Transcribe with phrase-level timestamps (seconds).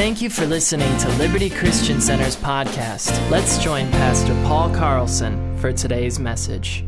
[0.00, 3.12] Thank you for listening to Liberty Christian Center's podcast.
[3.30, 6.86] Let's join Pastor Paul Carlson for today's message.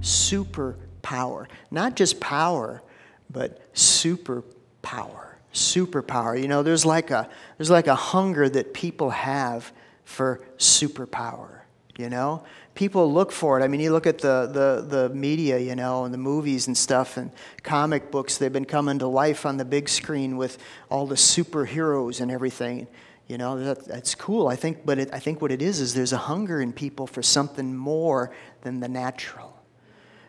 [0.00, 1.48] Superpower.
[1.70, 2.82] Not just power,
[3.28, 5.34] but superpower.
[5.52, 6.40] Superpower.
[6.40, 9.70] You know, there's like a there's like a hunger that people have
[10.06, 11.60] for superpower,
[11.98, 12.42] you know?
[12.78, 13.64] People look for it.
[13.64, 16.78] I mean, you look at the, the, the media, you know, and the movies and
[16.78, 17.32] stuff, and
[17.64, 20.58] comic books, they've been coming to life on the big screen with
[20.88, 22.86] all the superheroes and everything.
[23.26, 25.92] You know, that, that's cool, I think, but it, I think what it is is
[25.92, 28.32] there's a hunger in people for something more
[28.62, 29.60] than the natural.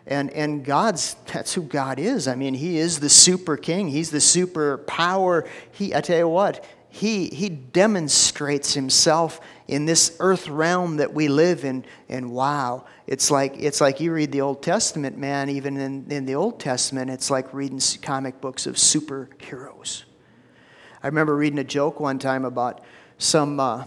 [0.07, 2.27] And, and God's, that's who God is.
[2.27, 5.47] I mean, He is the super king, He's the super power.
[5.71, 9.39] He, I tell you what, he, he demonstrates himself
[9.69, 11.85] in this earth realm that we live in.
[12.09, 16.25] And wow, it's like, it's like you read the Old Testament, man, even in, in
[16.25, 20.05] the Old Testament, it's like reading comic books of superheroes.
[21.03, 22.81] I remember reading a joke one time about
[23.19, 23.85] some uh,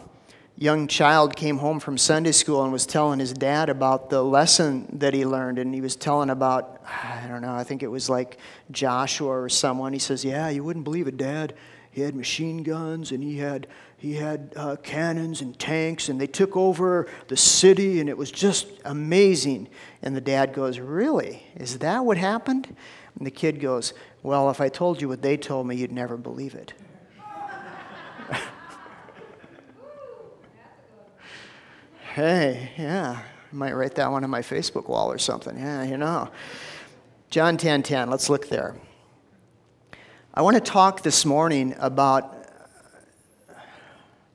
[0.56, 4.86] young child came home from Sunday school and was telling his dad about the lesson
[5.00, 5.58] that he learned.
[5.58, 8.38] And he was telling about, I don't know, I think it was like
[8.70, 9.92] Joshua or someone.
[9.92, 11.54] He says, Yeah, you wouldn't believe it, Dad
[11.92, 13.66] he had machine guns and he had
[13.98, 18.32] he had uh, cannons and tanks and they took over the city and it was
[18.32, 19.68] just amazing.
[20.00, 21.44] And the dad goes really?
[21.54, 22.74] Is that what happened?
[23.16, 26.16] And the kid goes well if i told you what they told me you'd never
[26.16, 26.72] believe it.
[32.14, 35.58] Hey yeah i might write that one on my facebook wall or something.
[35.58, 36.30] Yeah you know.
[37.28, 38.74] John 10 10 let's look there
[40.34, 42.48] I want to talk this morning about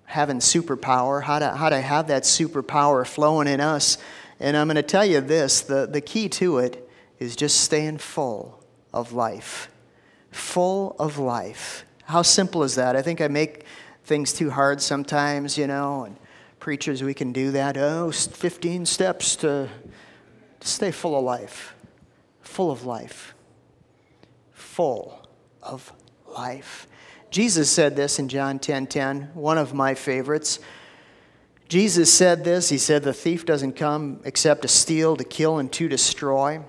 [0.06, 3.98] having superpower, how to, how to have that superpower flowing in us.
[4.39, 7.98] And I'm going to tell you this the, the key to it is just staying
[7.98, 9.72] full of life.
[10.30, 11.84] Full of life.
[12.04, 12.95] How simple is that?
[12.95, 13.66] I think I make
[14.04, 16.16] things too hard sometimes, you know, and
[16.59, 17.76] preachers, we can do that.
[17.76, 19.67] Oh, 15 steps to
[20.61, 21.73] stay full of life.
[22.44, 23.33] Full of life.
[24.54, 25.17] Full
[25.67, 25.94] of
[26.28, 26.88] life.
[27.30, 30.60] Jesus said this in John 10:10, 10, 10, one of my favorites.
[31.67, 35.72] Jesus said this, he said the thief doesn't come except to steal, to kill and
[35.73, 36.61] to destroy.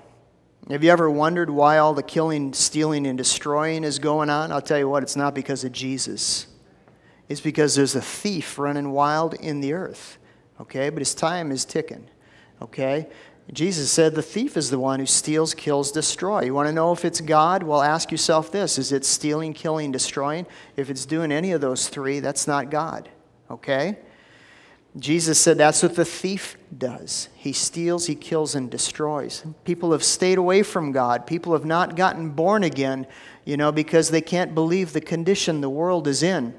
[0.69, 4.51] Have you ever wondered why all the killing, stealing and destroying is going on?
[4.51, 6.49] I'll tell you what, it's not because of Jesus.
[7.29, 10.19] It's because there's a thief running wild in the earth.
[10.61, 10.91] Okay?
[10.91, 12.09] But his time is ticking.
[12.61, 13.09] Okay?
[13.53, 16.45] Jesus said the thief is the one who steals, kills, destroys.
[16.45, 17.63] You want to know if it's God?
[17.63, 20.47] Well, ask yourself this Is it stealing, killing, destroying?
[20.77, 23.09] If it's doing any of those three, that's not God.
[23.51, 23.99] Okay?
[24.99, 27.29] Jesus said that's what the thief does.
[27.35, 29.45] He steals, he kills, and destroys.
[29.65, 31.27] People have stayed away from God.
[31.27, 33.07] People have not gotten born again,
[33.45, 36.55] you know, because they can't believe the condition the world is in.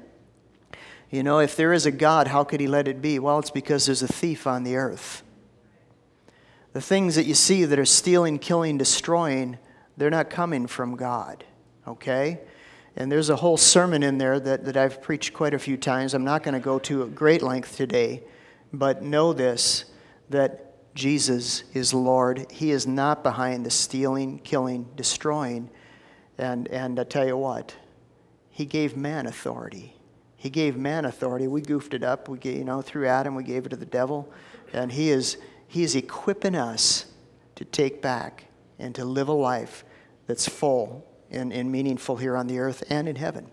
[1.10, 3.18] You know, if there is a God, how could he let it be?
[3.18, 5.22] Well, it's because there's a thief on the earth.
[6.72, 9.58] The things that you see that are stealing, killing, destroying,
[9.96, 11.44] they're not coming from God,
[11.86, 12.40] okay?
[12.96, 16.14] And there's a whole sermon in there that, that I've preached quite a few times.
[16.14, 18.22] I'm not going to go to great length today,
[18.72, 19.84] but know this
[20.28, 22.50] that Jesus is Lord.
[22.50, 25.70] He is not behind the stealing, killing, destroying.
[26.38, 27.74] And, and I tell you what,
[28.50, 29.96] He gave man authority.
[30.36, 31.48] He gave man authority.
[31.48, 32.28] We goofed it up.
[32.28, 34.32] We you know, through Adam, we gave it to the devil.
[34.72, 35.36] And He is
[35.70, 37.06] he is equipping us
[37.54, 38.46] to take back
[38.80, 39.84] and to live a life
[40.26, 43.48] that's full and, and meaningful here on the earth and in heaven.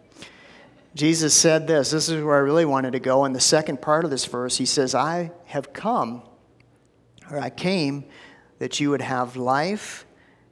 [0.96, 1.92] Jesus said this.
[1.92, 3.24] This is where I really wanted to go.
[3.26, 6.24] In the second part of this verse, he says, I have come,
[7.30, 8.06] or I came,
[8.58, 10.04] that you would have life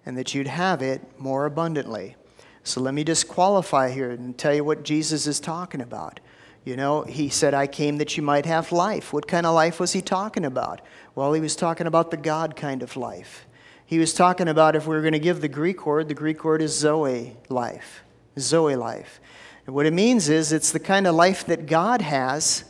[0.05, 2.15] and that you'd have it more abundantly.
[2.63, 6.19] So let me just qualify here and tell you what Jesus is talking about.
[6.65, 9.13] You know, he said, I came that you might have life.
[9.13, 10.81] What kind of life was he talking about?
[11.13, 13.45] Well, he was talking about the God kind of life.
[13.85, 16.43] He was talking about if we were going to give the Greek word, the Greek
[16.43, 18.03] word is Zoe life.
[18.39, 19.21] Zoe life.
[19.67, 22.63] And what it means is it's the kind of life that God has,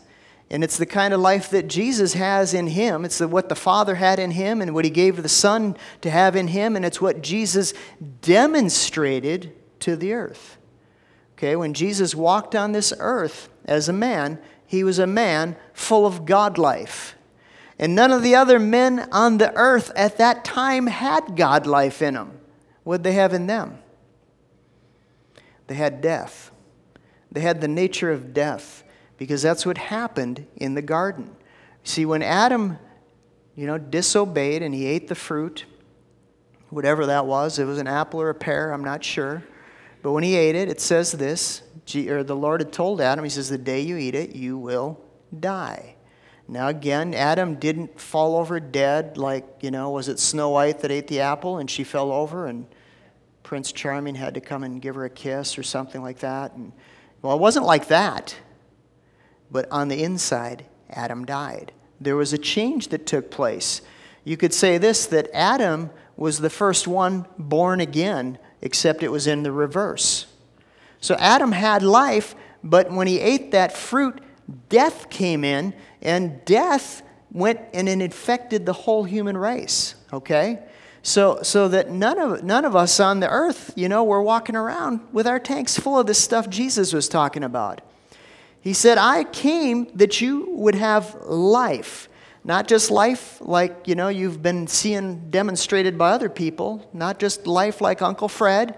[0.49, 3.05] and it's the kind of life that Jesus has in him.
[3.05, 6.11] It's the, what the Father had in him and what he gave the Son to
[6.11, 7.73] have in him, and it's what Jesus
[8.21, 10.57] demonstrated to the earth.
[11.37, 16.05] Okay, when Jesus walked on this earth, as a man, he was a man full
[16.05, 17.15] of God life.
[17.77, 22.01] And none of the other men on the earth at that time had God life
[22.01, 22.39] in them.
[22.83, 23.79] What they have in them?
[25.67, 26.51] They had death.
[27.31, 28.83] They had the nature of death
[29.17, 31.35] because that's what happened in the garden.
[31.83, 32.77] See, when Adam,
[33.55, 35.65] you know, disobeyed and he ate the fruit,
[36.69, 39.43] whatever that was, it was an apple or a pear, I'm not sure.
[40.01, 41.61] But when he ate it, it says this
[41.93, 44.99] or the Lord had told Adam, He says, The day you eat it, you will
[45.37, 45.95] die.
[46.47, 50.91] Now, again, Adam didn't fall over dead like, you know, was it Snow White that
[50.91, 52.67] ate the apple and she fell over and
[53.41, 56.53] Prince Charming had to come and give her a kiss or something like that?
[56.53, 56.71] And,
[57.21, 58.35] well, it wasn't like that.
[59.49, 61.71] But on the inside, Adam died.
[61.99, 63.81] There was a change that took place.
[64.23, 69.27] You could say this that Adam was the first one born again, except it was
[69.27, 70.27] in the reverse.
[71.05, 74.19] So Adam had life, but when he ate that fruit,
[74.69, 79.93] death came in, and death went and it infected the whole human race.
[80.11, 80.63] Okay?
[81.03, 84.55] So, so that none of, none of us on the earth, you know, we're walking
[84.55, 87.81] around with our tanks full of this stuff Jesus was talking about.
[88.59, 92.09] He said, I came that you would have life.
[92.43, 97.45] Not just life like, you know, you've been seeing demonstrated by other people, not just
[97.45, 98.75] life like Uncle Fred,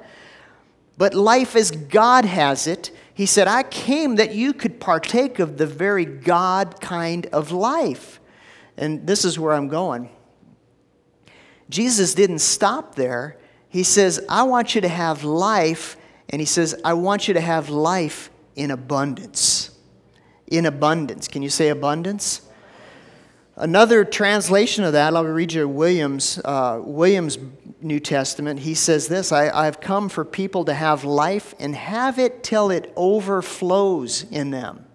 [0.97, 2.91] but life as God has it.
[3.13, 8.19] He said, I came that you could partake of the very God kind of life.
[8.77, 10.09] And this is where I'm going.
[11.69, 13.37] Jesus didn't stop there.
[13.69, 15.97] He says, I want you to have life,
[16.29, 19.71] and he says, I want you to have life in abundance
[20.47, 21.27] in abundance.
[21.27, 22.41] Can you say abundance?
[23.59, 27.39] Another translation of that, I'll read you Williams, uh, Williams'
[27.81, 28.59] New Testament.
[28.59, 32.69] He says this I, I've come for people to have life and have it till
[32.69, 34.85] it overflows in them.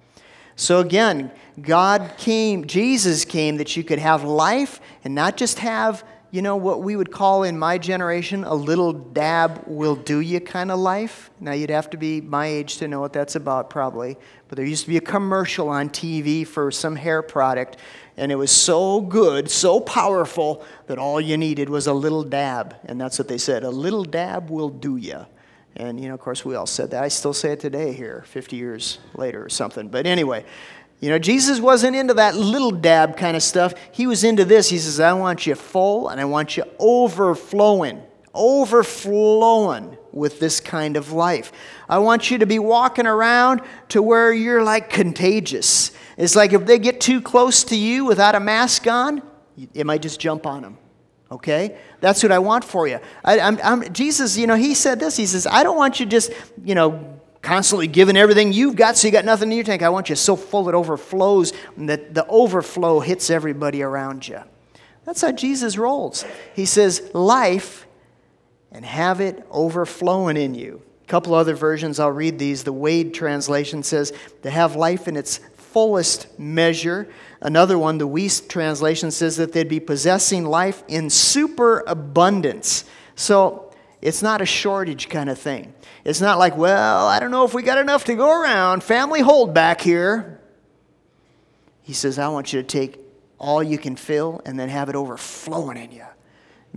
[0.54, 6.04] So again, God came, Jesus came that you could have life and not just have
[6.32, 10.40] you know, what we would call in my generation a little dab will do you
[10.40, 11.30] kind of life.
[11.40, 14.16] Now, you'd have to be my age to know what that's about, probably.
[14.48, 17.76] But there used to be a commercial on TV for some hair product,
[18.22, 22.76] and it was so good, so powerful, that all you needed was a little dab.
[22.84, 25.26] And that's what they said a little dab will do you.
[25.74, 27.02] And, you know, of course, we all said that.
[27.02, 29.88] I still say it today here, 50 years later or something.
[29.88, 30.44] But anyway,
[31.00, 33.74] you know, Jesus wasn't into that little dab kind of stuff.
[33.90, 34.68] He was into this.
[34.68, 38.02] He says, I want you full and I want you overflowing,
[38.34, 41.50] overflowing with this kind of life.
[41.88, 45.90] I want you to be walking around to where you're like contagious.
[46.22, 49.22] It's like if they get too close to you without a mask on,
[49.74, 50.78] it might just jump on them.
[51.32, 51.76] Okay?
[52.00, 53.00] That's what I want for you.
[53.24, 55.16] I, I'm, I'm, Jesus, you know, he said this.
[55.16, 56.30] He says, I don't want you just,
[56.64, 59.82] you know, constantly giving everything you've got so you got nothing in your tank.
[59.82, 64.38] I want you so full it overflows that the overflow hits everybody around you.
[65.04, 66.24] That's how Jesus rolls.
[66.54, 67.84] He says, life
[68.70, 70.82] and have it overflowing in you.
[71.02, 72.62] A couple other versions, I'll read these.
[72.62, 74.12] The Wade translation says,
[74.44, 75.40] to have life in its
[75.72, 77.08] fullest measure.
[77.40, 82.84] Another one, the Wuest translation, says that they'd be possessing life in superabundance.
[83.14, 85.74] So it's not a shortage kind of thing.
[86.04, 88.82] It's not like, well, I don't know if we got enough to go around.
[88.82, 90.40] Family hold back here.
[91.82, 92.98] He says, I want you to take
[93.38, 96.04] all you can fill and then have it overflowing in you.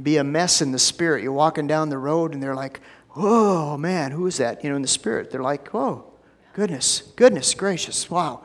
[0.01, 1.24] Be a mess in the spirit.
[1.24, 2.80] You're walking down the road and they're like,
[3.15, 4.63] oh man, who is that?
[4.63, 5.31] You know, in the spirit.
[5.31, 6.12] They're like, oh,
[6.53, 8.44] goodness, goodness gracious, wow.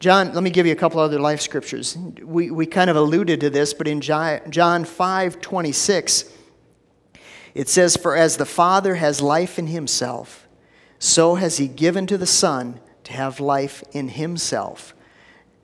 [0.00, 1.96] John, let me give you a couple other life scriptures.
[2.22, 6.24] We, we kind of alluded to this, but in John 5 26,
[7.54, 10.48] it says, For as the Father has life in himself,
[10.98, 14.94] so has he given to the Son to have life in himself.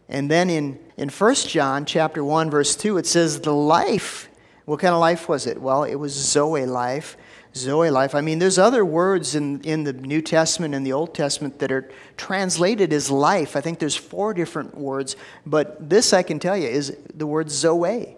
[0.06, 4.28] And then in, in 1 John chapter 1, verse 2, it says, The life,
[4.66, 5.62] what kind of life was it?
[5.62, 7.16] Well, it was Zoe life.
[7.56, 8.14] Zoe life.
[8.14, 11.72] I mean, there's other words in, in the New Testament and the Old Testament that
[11.72, 13.56] are translated as life.
[13.56, 17.50] I think there's four different words, but this I can tell you is the word
[17.50, 18.16] Zoe.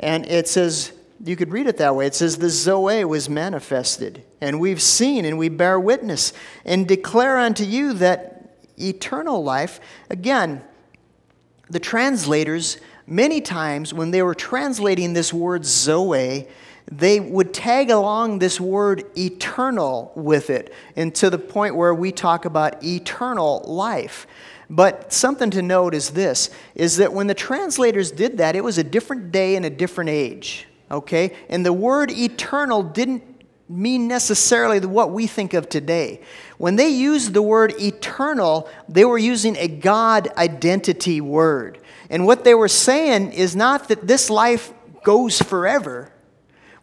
[0.00, 0.92] And it says,
[1.24, 2.06] you could read it that way.
[2.06, 6.32] It says, The Zoe was manifested, and we've seen, and we bear witness,
[6.64, 9.80] and declare unto you that eternal life.
[10.10, 10.62] Again,
[11.68, 16.46] the translators, many times when they were translating this word Zoe,
[16.90, 22.12] they would tag along this word eternal with it, and to the point where we
[22.12, 24.26] talk about eternal life.
[24.70, 28.78] But something to note is this is that when the translators did that, it was
[28.78, 31.34] a different day and a different age okay?
[31.48, 33.22] And the word eternal didn't
[33.68, 36.22] mean necessarily what we think of today.
[36.56, 41.78] When they used the word eternal, they were using a God identity word.
[42.08, 44.72] And what they were saying is not that this life
[45.04, 46.10] goes forever.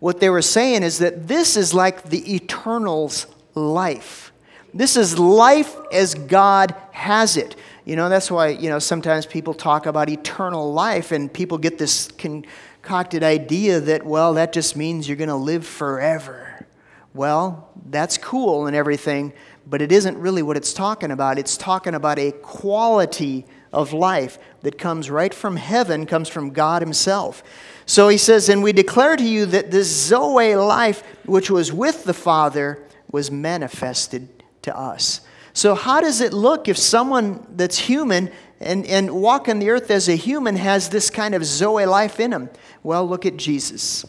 [0.06, 4.32] What they were saying is that this is like the eternal's life.
[4.72, 7.56] This is life as God has it.
[7.86, 11.80] You know, that's why, you know, sometimes people talk about eternal life and people get
[11.80, 16.68] this concocted idea that, well, that just means you're going to live forever.
[17.16, 19.34] Well, that's cool and everything,
[19.66, 21.40] but it isn't really what it's talking about.
[21.40, 26.82] It's talking about a quality of life that comes right from heaven, comes from God
[26.82, 27.44] Himself.
[27.86, 32.06] So he says, And we declare to you that this Zoe life, which was with
[32.06, 35.22] the Father, was manifested to us.
[35.54, 40.10] So, how does it look if someone that's human and, and walking the earth as
[40.10, 42.50] a human has this kind of Zoe life in him?
[42.84, 44.06] Well, look at Jesus.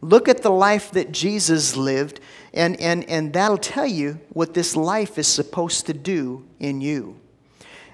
[0.00, 2.20] Look at the life that Jesus lived,
[2.54, 7.19] and, and, and that'll tell you what this life is supposed to do in you.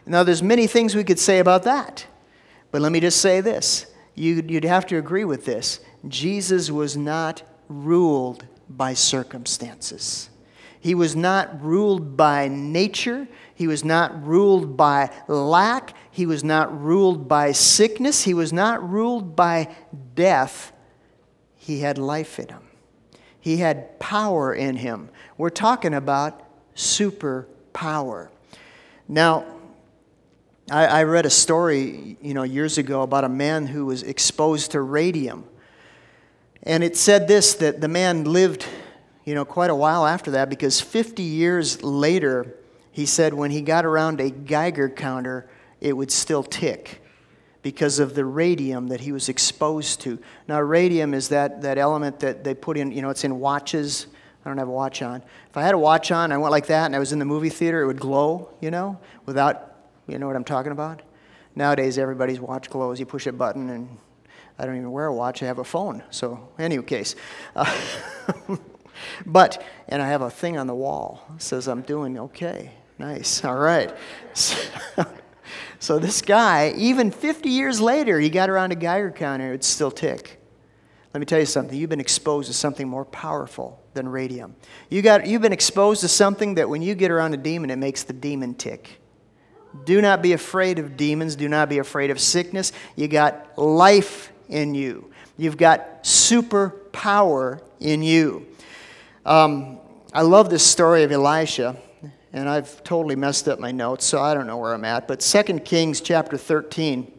[0.06, 2.06] Now, there's many things we could say about that,
[2.70, 3.86] but let me just say this.
[4.14, 5.80] You'd, you'd have to agree with this.
[6.08, 10.30] Jesus was not ruled by circumstances.
[10.80, 13.26] He was not ruled by nature.
[13.54, 15.94] He was not ruled by lack.
[16.12, 18.22] He was not ruled by sickness.
[18.22, 19.74] He was not ruled by
[20.14, 20.72] death.
[21.56, 22.62] He had life in him,
[23.40, 25.08] he had power in him.
[25.36, 26.42] We're talking about
[26.76, 28.28] superpower.
[29.08, 29.44] Now,
[30.70, 34.72] I, I read a story, you know, years ago about a man who was exposed
[34.72, 35.44] to radium.
[36.64, 38.66] And it said this that the man lived,
[39.24, 42.56] you know, quite a while after that because 50 years later,
[42.90, 45.48] he said when he got around a Geiger counter,
[45.80, 47.00] it would still tick
[47.62, 50.18] because of the radium that he was exposed to.
[50.48, 54.08] Now, radium is that, that element that they put in, you know, it's in watches.
[54.44, 55.22] I don't have a watch on.
[55.50, 57.24] If I had a watch on, I went like that, and I was in the
[57.24, 59.75] movie theater, it would glow, you know, without
[60.06, 61.02] you know what I'm talking about?
[61.54, 63.00] Nowadays, everybody's watch glows.
[63.00, 63.98] You push a button, and
[64.58, 65.42] I don't even wear a watch.
[65.42, 66.02] I have a phone.
[66.10, 67.14] So, any case.
[67.54, 67.74] Uh,
[69.26, 72.72] but, and I have a thing on the wall says I'm doing okay.
[72.98, 73.44] Nice.
[73.44, 73.94] All right.
[74.34, 74.56] So,
[75.78, 79.90] so, this guy, even 50 years later, he got around a Geiger counter, it still
[79.90, 80.40] tick.
[81.14, 81.78] Let me tell you something.
[81.78, 84.54] You've been exposed to something more powerful than radium.
[84.90, 87.76] You got, you've been exposed to something that when you get around a demon, it
[87.76, 89.00] makes the demon tick.
[89.84, 91.36] Do not be afraid of demons.
[91.36, 92.72] Do not be afraid of sickness.
[92.94, 95.10] You got life in you.
[95.36, 98.46] You've got super power in you.
[99.24, 99.78] Um,
[100.12, 101.76] I love this story of Elisha,
[102.32, 105.06] and I've totally messed up my notes, so I don't know where I'm at.
[105.06, 107.12] But 2 Kings chapter 13,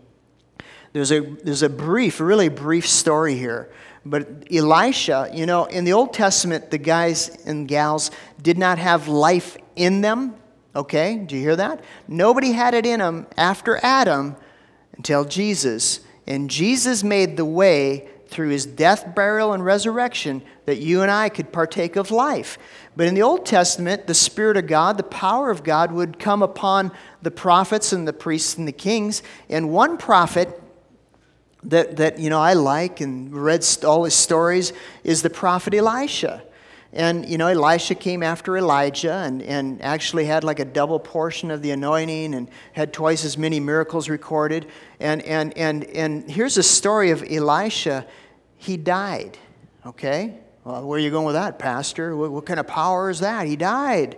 [0.93, 3.69] there's a, there's a brief, really brief story here.
[4.05, 8.09] But Elisha, you know, in the Old Testament, the guys and gals
[8.41, 10.35] did not have life in them.
[10.77, 11.83] Okay, do you hear that?
[12.07, 14.35] Nobody had it in them after Adam
[14.95, 16.01] until Jesus.
[16.27, 21.29] And Jesus made the way through his death, burial, and resurrection that you and I
[21.29, 22.59] could partake of life.
[22.95, 26.43] But in the Old Testament, the Spirit of God, the power of God, would come
[26.43, 26.91] upon
[27.23, 29.23] the prophets and the priests and the kings.
[29.49, 30.61] And one prophet
[31.63, 36.43] that, that you know I like and read all his stories is the prophet Elisha.
[36.97, 41.51] And, you know, Elisha came after Elijah and, and actually had like a double portion
[41.51, 44.65] of the anointing and had twice as many miracles recorded.
[44.99, 48.07] And, and, and, and here's a story of Elisha.
[48.57, 49.37] He died,
[49.85, 50.39] okay?
[50.63, 52.15] Well, where are you going with that, Pastor?
[52.15, 53.45] What, what kind of power is that?
[53.45, 54.17] He died.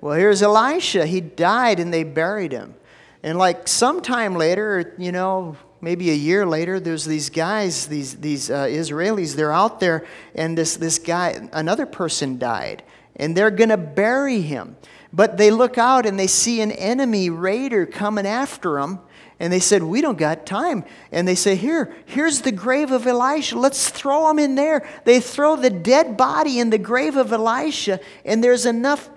[0.00, 1.06] Well, here's Elisha.
[1.06, 2.74] He died and they buried him.
[3.22, 8.50] And like sometime later, you know, maybe a year later, there's these guys, these, these
[8.50, 12.82] uh, Israelis, they're out there, and this, this guy, another person died,
[13.16, 14.76] and they're going to bury him.
[15.12, 19.00] But they look out and they see an enemy raider coming after them,
[19.38, 20.84] and they said, We don't got time.
[21.12, 23.58] And they say, Here, here's the grave of Elisha.
[23.58, 24.86] Let's throw him in there.
[25.04, 29.08] They throw the dead body in the grave of Elisha, and there's enough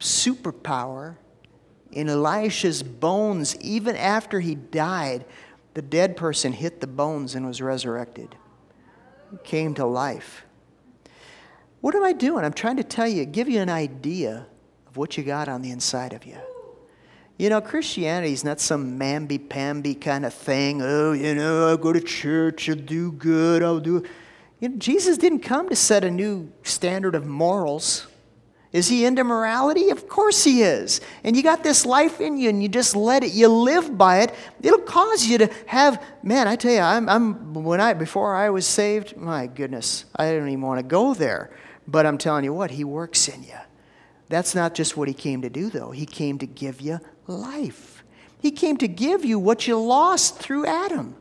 [0.00, 1.16] superpower
[1.90, 5.24] in Elisha's bones, even after he died,
[5.78, 8.34] the dead person hit the bones and was resurrected,
[9.44, 10.44] came to life.
[11.82, 12.44] What am I doing?
[12.44, 14.48] I'm trying to tell you, give you an idea
[14.88, 16.36] of what you got on the inside of you.
[17.36, 20.82] You know, Christianity is not some mamby-pamby kind of thing.
[20.82, 24.02] Oh, you know, I'll go to church, I'll do good, I'll do.
[24.58, 28.08] You know, Jesus didn't come to set a new standard of morals.
[28.72, 29.90] Is he into morality?
[29.90, 31.00] Of course he is.
[31.24, 34.20] And you got this life in you and you just let it, you live by
[34.20, 34.34] it.
[34.62, 38.50] It'll cause you to have, man, I tell you, I'm, I'm when I, before I
[38.50, 41.50] was saved, my goodness, I don't even want to go there.
[41.86, 43.56] But I'm telling you what, he works in you.
[44.28, 45.90] That's not just what he came to do, though.
[45.90, 48.04] He came to give you life.
[48.38, 51.16] He came to give you what you lost through Adam.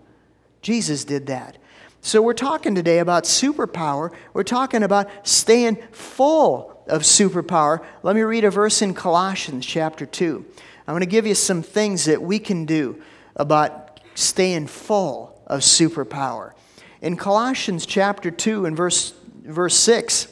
[0.62, 1.58] Jesus did that.
[2.02, 4.14] So we're talking today about superpower.
[4.34, 7.84] We're talking about staying full of superpower.
[8.04, 10.46] Let me read a verse in Colossians chapter 2.
[10.88, 13.02] I'm going to give you some things that we can do
[13.36, 16.54] about staying full of superpower.
[17.02, 19.14] In Colossians chapter 2 and verse,
[19.44, 20.28] verse 6,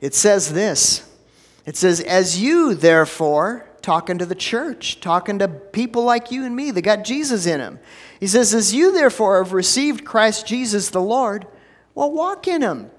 [0.00, 1.08] it says this
[1.64, 6.54] It says, As you, therefore, talking to the church, talking to people like you and
[6.54, 7.78] me that got Jesus in them.
[8.18, 11.46] He says, As you, therefore, have received Christ Jesus the Lord,
[11.94, 12.90] well, walk in him,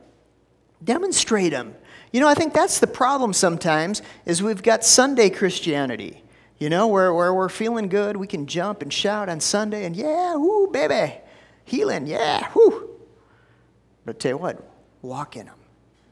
[0.84, 1.76] demonstrate him.
[2.12, 6.24] You know, I think that's the problem sometimes, is we've got Sunday Christianity.
[6.58, 9.96] You know, where, where we're feeling good, we can jump and shout on Sunday and,
[9.96, 11.16] yeah, whoo, baby,
[11.66, 12.90] healing, yeah, whoo.
[14.06, 14.64] But tell you what,
[15.02, 15.56] walk in him.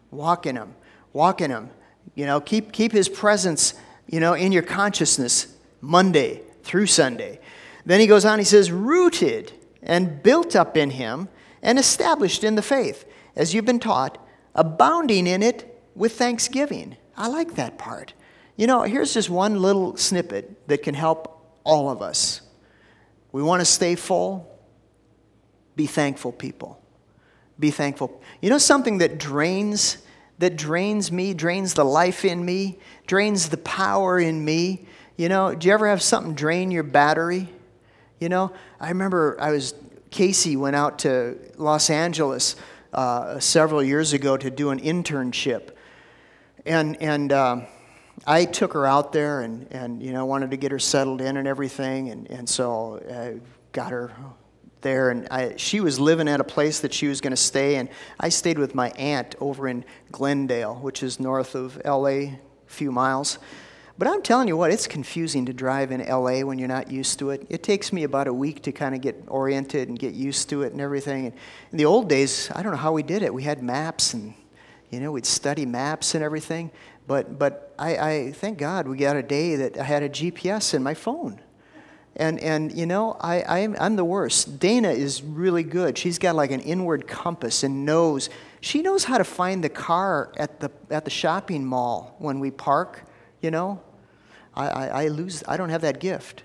[0.09, 0.73] Walk in him.
[1.13, 1.69] Walk in him.
[2.15, 3.75] You know, keep, keep his presence,
[4.11, 7.39] you know, in your consciousness Monday through Sunday.
[7.85, 11.29] Then he goes on, he says, rooted and built up in him
[11.61, 14.17] and established in the faith, as you've been taught,
[14.55, 16.97] abounding in it with thanksgiving.
[17.15, 18.13] I like that part.
[18.55, 22.41] You know, here's just one little snippet that can help all of us.
[23.31, 24.59] We want to stay full.
[25.75, 26.81] Be thankful, people.
[27.59, 28.21] Be thankful.
[28.41, 29.99] You know something that drains
[30.39, 34.86] that drains me, drains the life in me, drains the power in me?
[35.17, 37.50] You know, do you ever have something drain your battery?
[38.19, 39.74] You know, I remember I was
[40.12, 42.55] Casey went out to Los Angeles
[42.93, 45.69] uh, several years ago to do an internship,
[46.65, 47.31] and and.
[47.31, 47.67] Um,
[48.27, 51.38] I took her out there and, and you know wanted to get her settled in
[51.38, 53.39] and everything, and, and so I
[53.72, 54.12] got her
[54.81, 57.75] there, and I, she was living at a place that she was going to stay,
[57.75, 62.39] and I stayed with my aunt over in Glendale, which is north of LA, a
[62.67, 63.39] few miles.
[64.00, 67.19] But I'm telling you what, it's confusing to drive in LA when you're not used
[67.19, 67.45] to it.
[67.50, 70.62] It takes me about a week to kind of get oriented and get used to
[70.62, 71.25] it and everything.
[71.25, 71.36] And
[71.74, 73.33] in the old days, I don't know how we did it.
[73.33, 74.33] We had maps and,
[74.89, 76.71] you know, we'd study maps and everything.
[77.07, 80.74] But, but I, I thank God we got a day that I had a GPS
[80.74, 81.41] in my phone.
[82.19, 84.59] And, and you know, I, I'm, I'm the worst.
[84.59, 85.97] Dana is really good.
[85.97, 88.29] She's got like an inward compass and knows.
[88.59, 92.51] She knows how to find the car at the, at the shopping mall when we
[92.51, 93.05] park,
[93.41, 93.81] you know.
[94.53, 96.43] I, I, I lose, I don't have that gift.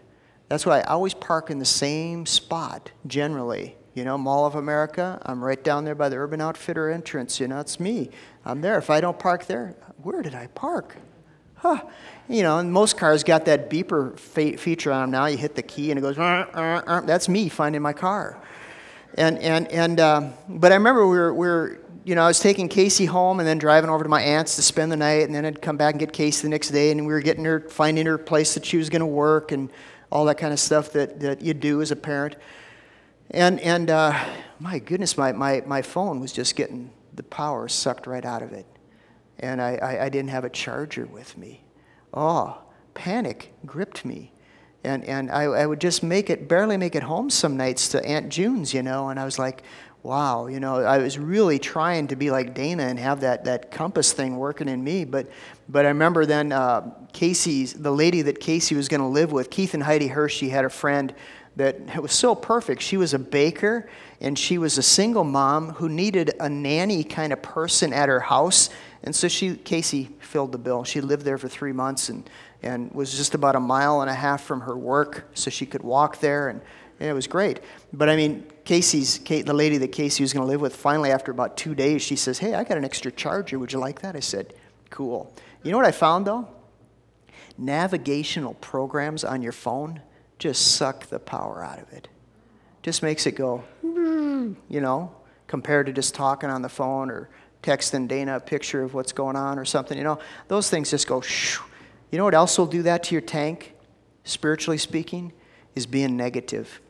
[0.49, 3.75] That's why I always park in the same spot, generally.
[3.95, 7.41] You know, Mall of America, I'm right down there by the Urban Outfitter entrance.
[7.41, 8.11] You know, it's me.
[8.45, 8.79] I'm there.
[8.79, 10.97] If I don't park there, where did I park?
[11.65, 11.81] Huh.
[12.29, 15.25] You know, and most cars got that beeper fe- feature on them now.
[15.25, 18.39] You hit the key and it goes, that's me finding my car.
[19.15, 22.39] And, and, and uh, but I remember we were, we were, you know, I was
[22.39, 25.35] taking Casey home and then driving over to my aunt's to spend the night, and
[25.35, 27.61] then I'd come back and get Casey the next day, and we were getting her,
[27.61, 29.71] finding her place that she was going to work, and
[30.13, 32.37] all that kind of stuff that, that you do as a parent.
[33.31, 34.23] And, and uh,
[34.61, 38.53] my goodness, my, my, my phone was just getting the power sucked right out of
[38.53, 38.67] it.
[39.39, 41.65] And I, I, I didn't have a charger with me.
[42.13, 42.59] Oh,
[42.95, 44.33] panic gripped me.
[44.85, 48.05] And, and I, I would just make it, barely make it home some nights to
[48.05, 49.63] Aunt June's, you know, and I was like,
[50.03, 53.71] wow, you know, I was really trying to be like Dana and have that, that
[53.71, 55.07] compass thing working in me.
[55.07, 55.29] But,
[55.67, 59.49] but I remember then uh, Casey's, the lady that Casey was going to live with,
[59.49, 61.15] Keith and Heidi she had a friend
[61.57, 62.83] that was so perfect.
[62.83, 63.89] She was a baker
[64.21, 68.21] and she was a single mom who needed a nanny kind of person at her
[68.21, 68.69] house.
[69.05, 70.83] And so she, Casey filled the bill.
[70.83, 72.29] She lived there for three months and,
[72.63, 75.83] and was just about a mile and a half from her work, so she could
[75.83, 76.63] walk there, and,
[76.99, 77.61] and it was great.
[77.93, 81.11] But I mean, Casey's, Kate, the lady that Casey was going to live with, finally,
[81.11, 83.59] after about two days, she says, Hey, I got an extra charger.
[83.59, 84.17] Would you like that?
[84.17, 84.55] I said,
[84.89, 85.35] Cool.
[85.63, 86.49] You know what I found though?
[87.59, 90.01] Navigational programs on your phone
[90.39, 92.09] just suck the power out of it.
[92.83, 95.15] Just makes it go, you know,
[95.47, 97.29] compared to just talking on the phone or
[97.65, 100.19] texting Dana a picture of what's going on or something, you know.
[100.49, 101.23] Those things just go.
[102.11, 103.75] You know what else will do that to your tank,
[104.25, 105.33] spiritually speaking?
[105.75, 106.81] Is being negative.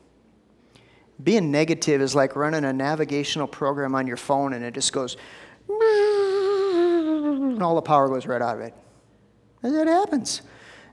[1.22, 5.16] Being negative is like running a navigational program on your phone and it just goes,
[5.68, 8.74] and all the power goes right out of it.
[9.62, 10.42] And it happens.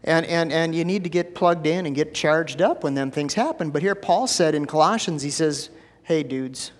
[0.04, 3.12] And, and, and you need to get plugged in and get charged up when them
[3.12, 3.72] things happen.
[3.72, 5.70] But here Paul said in Colossians, he says,
[6.04, 6.72] hey, dudes,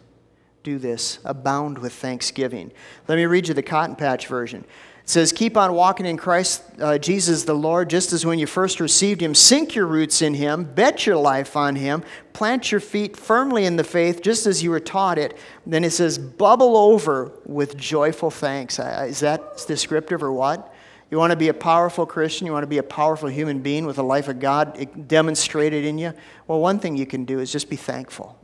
[0.64, 1.20] do this.
[1.26, 2.72] Abound with thanksgiving.
[3.08, 4.66] Let me read you the Cotton Patch version.
[5.04, 8.46] It says, Keep on walking in Christ uh, Jesus the Lord, just as when you
[8.46, 9.34] first received Him.
[9.34, 13.76] Sink your roots in Him, bet your life on Him, plant your feet firmly in
[13.76, 15.36] the faith, just as you were taught it.
[15.66, 18.78] Then it says, Bubble over with joyful thanks.
[18.80, 20.74] Is that descriptive or what?
[21.10, 22.48] You want to be a powerful Christian?
[22.48, 25.98] You want to be a powerful human being with a life of God demonstrated in
[25.98, 26.14] you?
[26.48, 28.40] Well, one thing you can do is just be thankful.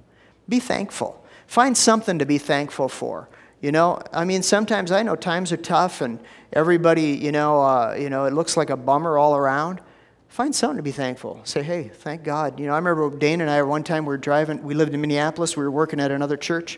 [0.49, 1.23] Be thankful.
[1.47, 3.29] Find something to be thankful for.
[3.59, 6.19] You know, I mean, sometimes I know times are tough and
[6.53, 9.81] everybody, you know, uh, you know, it looks like a bummer all around.
[10.27, 11.41] Find something to be thankful.
[11.43, 12.59] Say, hey, thank God.
[12.59, 15.01] You know, I remember Dana and I, one time we were driving, we lived in
[15.01, 16.77] Minneapolis, we were working at another church,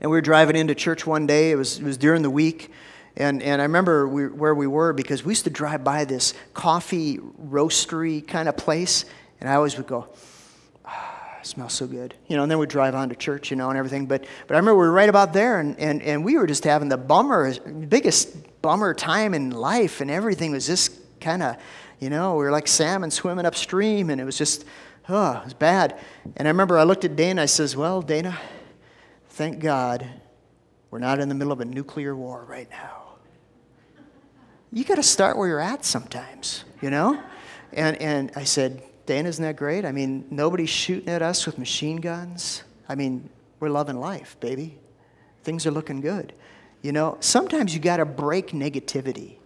[0.00, 1.52] and we were driving into church one day.
[1.52, 2.70] It was, it was during the week,
[3.16, 6.34] And, and I remember we, where we were because we used to drive by this
[6.52, 9.04] coffee roastery kind of place,
[9.40, 10.08] and I always would go,
[11.46, 12.14] smells so good.
[12.28, 14.06] You know, and then we'd drive on to church, you know, and everything.
[14.06, 16.64] But, but I remember we were right about there, and, and, and we were just
[16.64, 21.56] having the bummer, biggest bummer time in life, and everything was just kind of,
[22.00, 24.64] you know, we were like salmon swimming upstream, and it was just,
[25.08, 25.98] oh, it was bad.
[26.36, 28.38] And I remember I looked at Dana, I says, well, Dana,
[29.30, 30.06] thank God
[30.90, 33.04] we're not in the middle of a nuclear war right now
[34.74, 37.22] you got to start where you're at sometimes, you know?
[37.72, 39.84] And, and I said, Dan, isn't that great?
[39.84, 42.62] I mean, nobody's shooting at us with machine guns.
[42.88, 43.28] I mean,
[43.60, 44.78] we're loving life, baby.
[45.42, 46.32] Things are looking good.
[46.82, 49.36] You know, sometimes you got to break negativity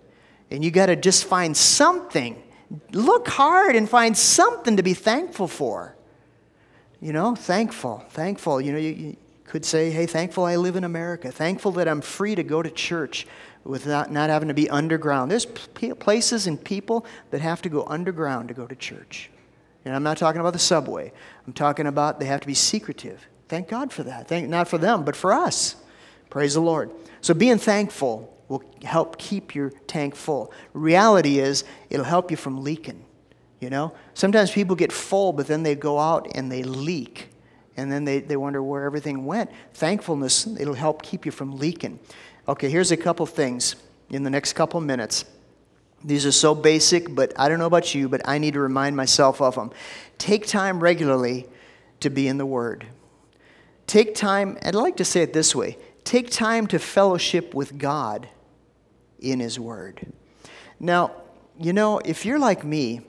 [0.51, 2.42] and you got to just find something.
[2.92, 5.97] Look hard and find something to be thankful for.
[7.01, 8.61] You know, thankful, thankful.
[8.61, 11.31] You know, you, you could say, hey, thankful I live in America.
[11.31, 13.27] Thankful that I'm free to go to church
[13.64, 15.31] without not having to be underground.
[15.31, 19.31] There's places and people that have to go underground to go to church.
[19.85, 21.12] And I'm not talking about the subway.
[21.47, 23.27] I'm talking about they have to be secretive.
[23.49, 24.29] Thank God for that.
[24.29, 25.77] Thank not for them, but for us.
[26.31, 26.91] Praise the Lord.
[27.21, 30.53] So being thankful will help keep your tank full.
[30.73, 33.05] Reality is it'll help you from leaking.
[33.61, 33.95] You know?
[34.14, 37.31] Sometimes people get full, but then they go out and they leak.
[37.77, 39.51] And then they, they wonder where everything went.
[39.75, 42.01] Thankfulness, it'll help keep you from leaking.
[42.49, 43.77] Okay, here's a couple things
[44.11, 45.25] in the next couple minutes.
[46.04, 48.96] These are so basic, but I don't know about you, but I need to remind
[48.96, 49.70] myself of them.
[50.16, 51.48] Take time regularly
[52.00, 52.87] to be in the Word.
[53.87, 58.28] Take time, I'd like to say it this way take time to fellowship with God
[59.20, 60.11] in His Word.
[60.80, 61.12] Now,
[61.58, 63.02] you know, if you're like me,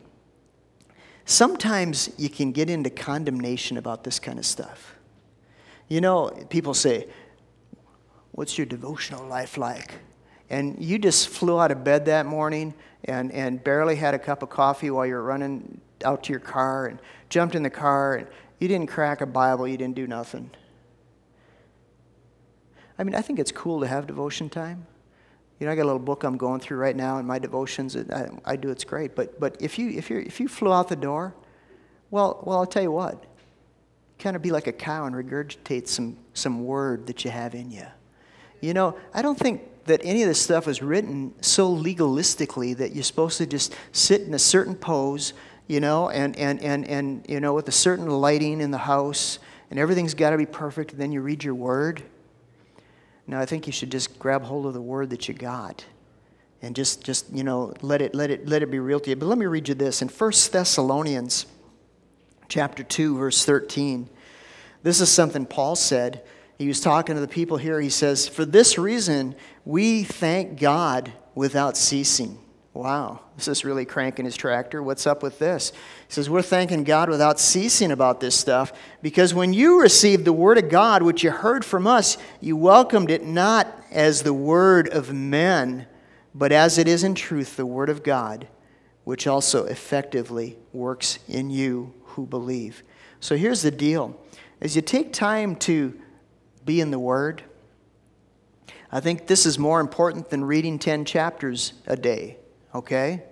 [1.24, 4.96] sometimes you can get into condemnation about this kind of stuff.
[5.88, 7.08] You know, people say,
[8.32, 9.94] What's your devotional life like?
[10.50, 12.74] And you just flew out of bed that morning
[13.06, 16.40] and, and barely had a cup of coffee while you were running out to your
[16.40, 18.28] car and jumped in the car and
[18.60, 20.52] you didn't crack a Bible, you didn't do nothing.
[22.98, 24.86] I mean, I think it's cool to have devotion time.
[25.60, 27.96] You know, I got a little book I'm going through right now, and my devotions,
[27.96, 29.16] I, I do, it's great.
[29.16, 31.34] But, but if, you, if, you if you flew out the door,
[32.12, 33.26] well, well, I'll tell you what.
[34.18, 37.72] Kind of be like a cow and regurgitate some, some word that you have in
[37.72, 37.88] you.
[38.62, 42.94] You know, I don't think that any of this stuff was written so legalistically that
[42.94, 45.34] you're supposed to just sit in a certain pose,
[45.68, 49.40] you know, and, and, and, and you know, with a certain lighting in the house,
[49.70, 52.04] and everything's got to be perfect, and then you read your word.
[53.28, 55.86] Now, I think you should just grab hold of the word that you got
[56.62, 59.16] and just, just you know, let it, let, it, let it be real to you.
[59.16, 60.02] But let me read you this.
[60.02, 61.46] In 1 Thessalonians
[62.48, 64.10] chapter 2, verse 13,
[64.84, 66.24] this is something Paul said
[66.60, 67.80] he was talking to the people here.
[67.80, 72.38] He says, For this reason, we thank God without ceasing.
[72.74, 74.84] Wow, this is really cranking his tractor.
[74.84, 75.72] What's up with this?
[76.08, 80.34] He says, We're thanking God without ceasing about this stuff because when you received the
[80.34, 84.90] word of God, which you heard from us, you welcomed it not as the word
[84.90, 85.88] of men,
[86.36, 88.50] but as it is in truth the word of God,
[89.06, 92.84] which also effectively works in you who believe.
[93.22, 94.20] So here's the deal
[94.60, 95.98] as you take time to
[96.66, 97.44] be in the Word.
[98.92, 102.38] I think this is more important than reading 10 chapters a day,
[102.74, 103.24] okay?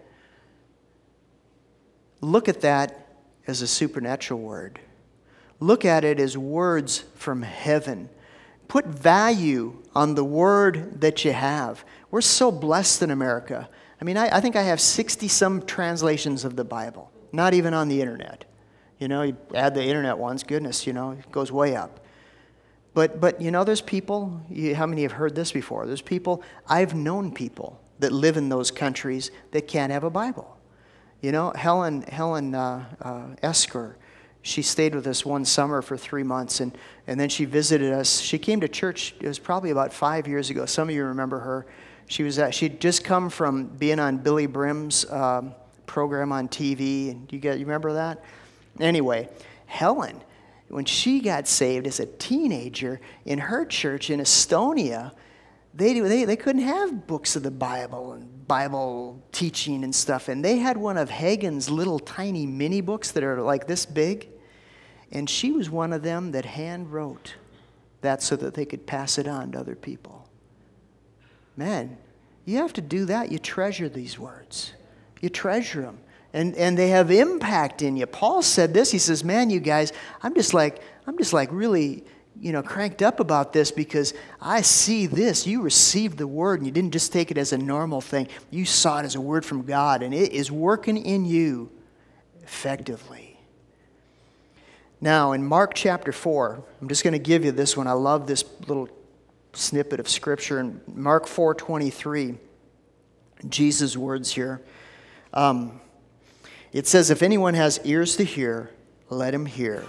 [2.22, 3.08] Look at that
[3.48, 4.80] as a supernatural word.
[5.60, 8.10] Look at it as words from heaven.
[8.68, 11.84] Put value on the word that you have.
[12.12, 13.70] We're so blessed in America.
[14.00, 17.74] I mean, I, I think I have 60 some translations of the Bible, not even
[17.74, 18.46] on the internet.
[19.00, 22.00] You know, you add the internet ones, goodness, you know, it goes way up.
[22.98, 25.86] But, but you know, there's people, you, how many have heard this before?
[25.86, 30.58] There's people, I've known people that live in those countries that can't have a Bible.
[31.22, 33.98] You know, Helen, Helen uh, uh, Esker,
[34.42, 38.20] she stayed with us one summer for three months, and, and then she visited us.
[38.20, 40.66] She came to church, it was probably about five years ago.
[40.66, 41.68] Some of you remember her.
[42.08, 45.54] She was at, she'd just come from being on Billye Brim's um,
[45.86, 47.12] program on TV.
[47.12, 48.24] And you, get, you remember that?
[48.80, 49.30] Anyway,
[49.68, 50.20] Helen,
[50.70, 55.14] when she got saved as a teenager in her church in Estonia,
[55.74, 60.28] they, they, they couldn't have books of the Bible and Bible teaching and stuff.
[60.28, 64.30] And they had one of Hagin's little tiny mini books that are like this big.
[65.12, 67.36] And she was one of them that hand wrote
[68.02, 70.28] that so that they could pass it on to other people.
[71.56, 71.98] Man,
[72.46, 73.32] you have to do that.
[73.32, 74.74] You treasure these words,
[75.22, 76.00] you treasure them
[76.38, 78.06] and, and they have impact in you.
[78.06, 78.92] Paul said this.
[78.92, 82.04] He says, Man, you guys, I'm just like, I'm just like really
[82.40, 85.48] you know, cranked up about this because I see this.
[85.48, 88.28] You received the word and you didn't just take it as a normal thing.
[88.52, 91.72] You saw it as a word from God and it is working in you
[92.44, 93.40] effectively.
[95.02, 97.88] Now, in Mark chapter 4, I'm just going to give you this one.
[97.88, 98.90] I love this little
[99.54, 102.38] snippet of scripture in Mark 4:23.
[103.50, 104.62] Jesus' words here.
[105.34, 105.80] Um,
[106.78, 108.72] it says, "If anyone has ears to hear,
[109.10, 109.84] let him hear."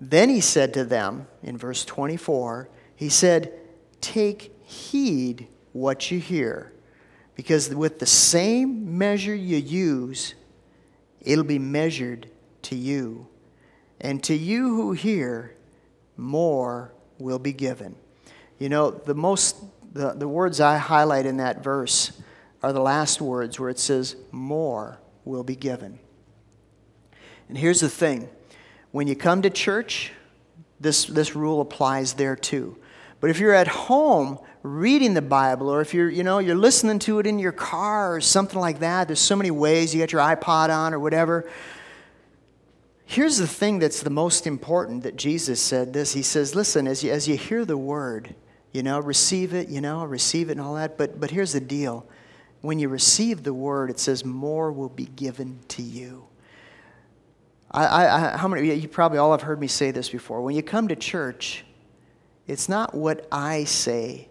[0.00, 3.52] Then he said to them in verse 24, he said,
[4.00, 6.72] Take heed what you hear,
[7.34, 10.34] because with the same measure you use,
[11.20, 12.30] it'll be measured
[12.62, 13.26] to you.
[14.00, 15.54] And to you who hear,
[16.16, 17.94] more will be given.
[18.58, 19.56] You know, the most
[19.92, 22.12] the, the words I highlight in that verse
[22.62, 25.98] are the last words where it says, More will be given.
[27.48, 28.28] And here's the thing
[28.92, 30.12] when you come to church,
[30.80, 32.76] this, this rule applies there too.
[33.20, 36.98] But if you're at home reading the Bible, or if you're, you know, you're listening
[37.00, 39.94] to it in your car or something like that, there's so many ways.
[39.94, 41.48] You got your iPod on or whatever.
[43.04, 46.12] Here's the thing that's the most important that Jesus said this.
[46.12, 48.34] He says, listen, as you, as you hear the word,
[48.72, 50.96] you know, receive it, you know, receive it and all that.
[50.96, 52.06] But, but here's the deal.
[52.60, 56.26] When you receive the word, it says, more will be given to you.
[57.70, 60.42] I, I, how many, you probably all have heard me say this before.
[60.42, 61.64] When you come to church,
[62.46, 64.28] it's not what I say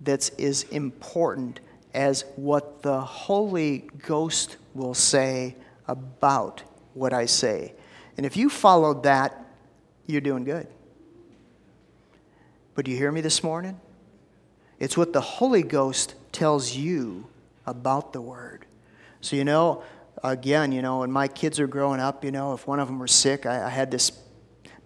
[0.00, 1.60] that's as important
[1.92, 5.56] as what the Holy Ghost will say
[5.88, 6.62] about
[6.94, 7.74] what I say.
[8.16, 9.44] And if you followed that,
[10.06, 10.68] you're doing good.
[12.74, 13.80] But do you hear me this morning?
[14.78, 17.26] It's what the Holy Ghost tells you
[17.66, 18.66] about the Word.
[19.20, 19.82] So, you know,
[20.22, 22.98] again, you know, when my kids are growing up, you know, if one of them
[22.98, 24.12] were sick, I, I had this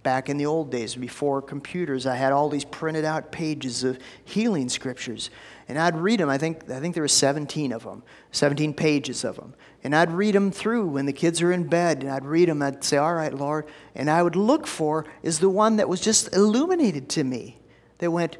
[0.02, 2.06] back in the old days before computers.
[2.06, 5.30] I had all these printed out pages of healing scriptures.
[5.68, 6.28] And I'd read them.
[6.28, 9.54] I think, I think there were 17 of them, 17 pages of them.
[9.84, 12.02] And I'd read them through when the kids are in bed.
[12.02, 12.62] And I'd read them.
[12.62, 13.66] I'd say, All right, Lord.
[13.94, 17.58] And I would look for is the one that was just illuminated to me
[17.98, 18.38] that went,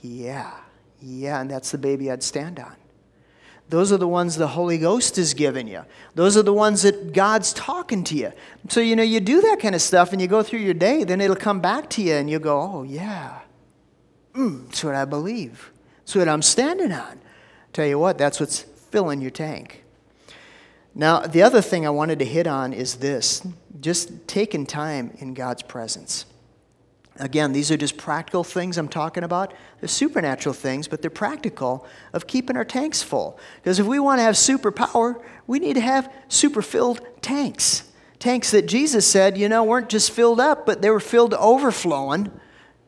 [0.00, 0.52] Yeah,
[1.00, 1.40] yeah.
[1.40, 2.76] And that's the baby I'd stand on.
[3.72, 5.82] Those are the ones the Holy Ghost is giving you.
[6.14, 8.30] Those are the ones that God's talking to you.
[8.68, 11.04] So, you know, you do that kind of stuff and you go through your day,
[11.04, 13.38] then it'll come back to you and you go, oh, yeah.
[14.34, 15.72] Mm, that's what I believe.
[16.00, 17.18] That's what I'm standing on.
[17.72, 19.84] Tell you what, that's what's filling your tank.
[20.94, 23.40] Now, the other thing I wanted to hit on is this
[23.80, 26.26] just taking time in God's presence.
[27.16, 29.52] Again, these are just practical things I'm talking about.
[29.80, 33.38] They're supernatural things, but they're practical of keeping our tanks full.
[33.56, 37.84] Because if we want to have superpower, we need to have super filled tanks.
[38.18, 41.38] Tanks that Jesus said, you know, weren't just filled up, but they were filled to
[41.38, 42.30] overflowing,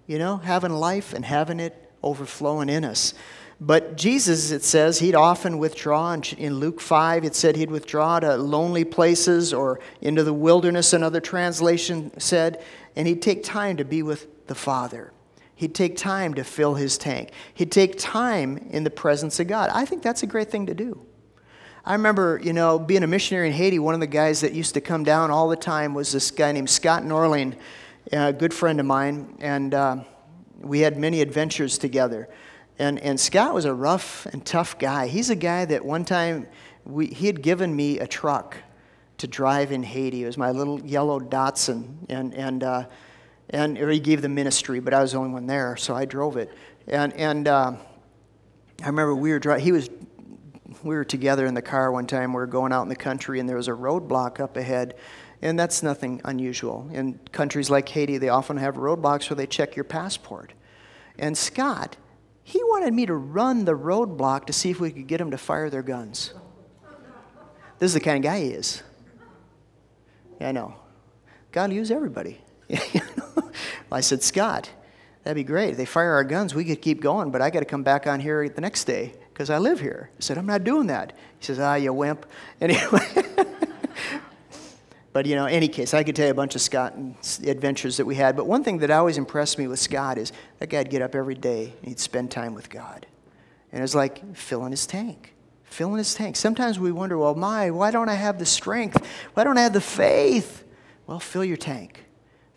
[0.06, 3.14] you know, having life and having it overflowing in us.
[3.60, 6.12] But Jesus, it says, he'd often withdraw.
[6.12, 11.20] In Luke 5, it said he'd withdraw to lonely places or into the wilderness, another
[11.20, 12.62] translation said
[12.96, 15.12] and he'd take time to be with the Father.
[15.56, 17.30] He'd take time to fill his tank.
[17.52, 19.70] He'd take time in the presence of God.
[19.72, 21.00] I think that's a great thing to do.
[21.84, 24.74] I remember, you know, being a missionary in Haiti, one of the guys that used
[24.74, 27.56] to come down all the time was this guy named Scott Norling,
[28.10, 29.96] a good friend of mine, and uh,
[30.60, 32.28] we had many adventures together.
[32.78, 35.06] And, and Scott was a rough and tough guy.
[35.06, 36.48] He's a guy that one time
[36.84, 38.56] we, he had given me a truck
[39.18, 40.22] to drive in Haiti.
[40.22, 42.86] It was my little yellow Datsun, and and uh,
[43.50, 46.36] and he gave the ministry, but I was the only one there, so I drove
[46.36, 46.50] it.
[46.88, 47.72] And and uh,
[48.82, 49.64] I remember we were driving.
[49.64, 49.88] He was.
[50.82, 52.32] We were together in the car one time.
[52.32, 54.96] We were going out in the country, and there was a roadblock up ahead.
[55.44, 56.88] And that's nothing unusual.
[56.90, 60.54] In countries like Haiti, they often have roadblocks where they check your passport.
[61.18, 61.98] And Scott,
[62.42, 65.38] he wanted me to run the roadblock to see if we could get them to
[65.38, 66.32] fire their guns.
[67.78, 68.82] This is the kind of guy he is.
[70.40, 70.76] Yeah, I know.
[71.52, 72.40] God will use everybody.
[73.92, 74.70] I said, Scott,
[75.24, 75.72] that'd be great.
[75.72, 78.06] If they fire our guns, we could keep going, but I got to come back
[78.06, 80.08] on here the next day because I live here.
[80.16, 81.12] I said, I'm not doing that.
[81.38, 82.24] He says, ah, you wimp.
[82.62, 83.44] Anyway.
[85.14, 86.94] but, you know, any case, I could tell you a bunch of Scott
[87.46, 88.36] adventures that we had.
[88.36, 91.34] But one thing that always impressed me with Scott is that guy'd get up every
[91.34, 93.06] day and he'd spend time with God.
[93.72, 95.34] And it was like filling his tank
[95.74, 96.36] filling his tank.
[96.36, 99.04] Sometimes we wonder, well, my, why don't I have the strength?
[99.34, 100.64] Why don't I have the faith?
[101.06, 102.04] Well, fill your tank.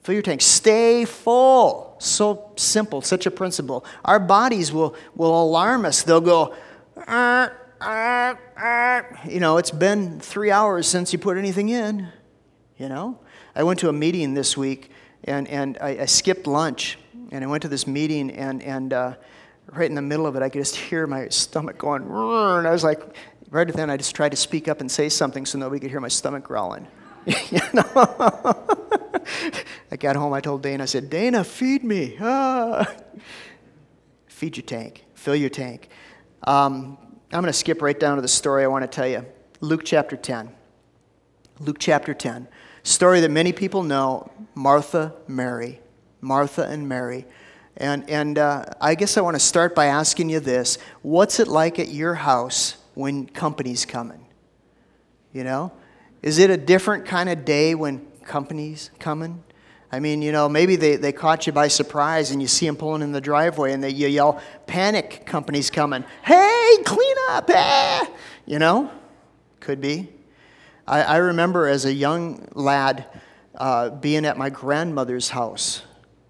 [0.03, 0.41] Fill your tank.
[0.41, 1.95] Stay full.
[1.99, 3.83] So simple, such a principle.
[4.05, 6.03] Our bodies will, will alarm us.
[6.03, 6.55] They'll go,
[7.07, 9.03] ah, ah, ah.
[9.27, 12.09] you know, it's been three hours since you put anything in.
[12.77, 13.19] You know?
[13.55, 14.91] I went to a meeting this week
[15.23, 16.97] And, and I, I skipped lunch
[17.31, 19.15] and I went to this meeting, and, and uh,
[19.73, 22.71] right in the middle of it, I could just hear my stomach going, and I
[22.71, 23.01] was like,
[23.49, 25.99] right then, I just tried to speak up and say something so nobody could hear
[25.99, 26.87] my stomach growling.
[27.25, 27.83] you know?
[29.91, 32.17] I got home, I told Dana, I said, Dana, feed me.
[32.21, 32.89] Ah.
[34.27, 35.89] Feed your tank, fill your tank.
[36.43, 36.97] Um,
[37.33, 39.25] I'm going to skip right down to the story I want to tell you.
[39.59, 40.51] Luke chapter 10.
[41.59, 42.47] Luke chapter 10.
[42.87, 45.81] Story that many people know Martha, Mary.
[46.21, 47.25] Martha and Mary.
[47.75, 51.49] And, and uh, I guess I want to start by asking you this What's it
[51.49, 54.25] like at your house when company's coming?
[55.33, 55.73] You know?
[56.21, 59.43] Is it a different kind of day when company's coming?
[59.91, 62.77] I mean, you know, maybe they, they caught you by surprise and you see them
[62.77, 66.05] pulling in the driveway and they, you yell, panic, company's coming.
[66.23, 68.05] Hey, clean up, eh?
[68.45, 68.89] You know,
[69.59, 70.07] could be.
[70.87, 73.05] I, I remember as a young lad
[73.55, 75.83] uh, being at my grandmother's house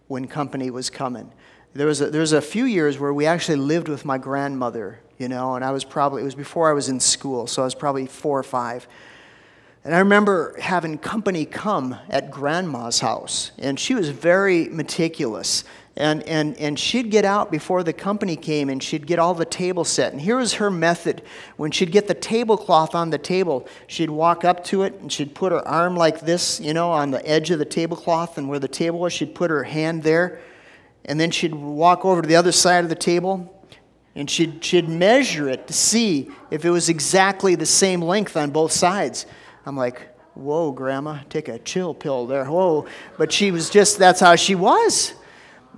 [0.07, 1.31] when company was coming.
[1.73, 4.99] There was, a, there was a few years where we actually lived with my grandmother,
[5.19, 7.65] you know, and I was probably, it was before I was in school, so I
[7.65, 8.87] was probably four or five.
[9.83, 15.63] And I remember having company come at grandma's house, and she was very meticulous.
[15.97, 19.45] And, and, and she'd get out before the company came and she'd get all the
[19.45, 20.11] table set.
[20.11, 21.23] And here was her method.
[21.57, 25.33] When she'd get the tablecloth on the table, she'd walk up to it and she'd
[25.33, 28.59] put her arm like this, you know, on the edge of the tablecloth and where
[28.59, 30.39] the table was, she'd put her hand there.
[31.05, 33.51] And then she'd walk over to the other side of the table
[34.13, 38.51] and she'd, she'd measure it to see if it was exactly the same length on
[38.51, 39.25] both sides.
[39.65, 42.45] I'm like, whoa, Grandma, take a chill pill there.
[42.45, 42.85] Whoa.
[43.17, 45.15] But she was just, that's how she was.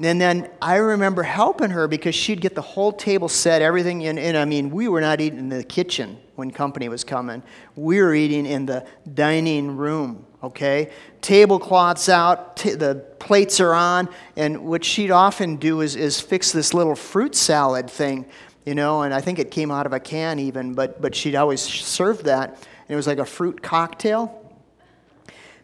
[0.01, 4.07] And then I remember helping her because she'd get the whole table set, everything.
[4.07, 7.43] And, and I mean, we were not eating in the kitchen when company was coming.
[7.75, 10.91] We were eating in the dining room, okay?
[11.21, 14.07] Tablecloths out, t- the plates are on.
[14.37, 18.25] And what she'd often do is, is fix this little fruit salad thing,
[18.65, 21.35] you know, and I think it came out of a can even, but, but she'd
[21.35, 24.38] always serve that and it was like a fruit cocktail.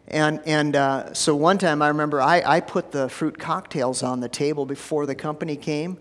[0.08, 4.20] And, and uh, so one time I remember I, I put the fruit cocktails on
[4.20, 5.98] the table before the company came.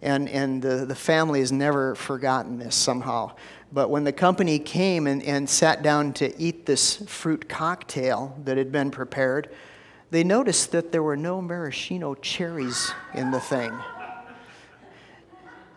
[0.00, 3.36] And, and the, the family has never forgotten this somehow.
[3.72, 8.58] But when the company came and, and sat down to eat this fruit cocktail that
[8.58, 9.50] had been prepared,
[10.10, 13.72] they noticed that there were no maraschino cherries in the thing.